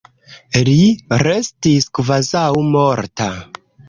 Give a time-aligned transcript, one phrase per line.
[0.69, 0.77] Li
[1.23, 3.29] restis kvazaŭ morta.